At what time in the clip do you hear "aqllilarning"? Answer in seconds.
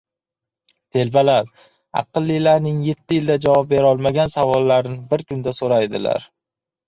2.01-2.79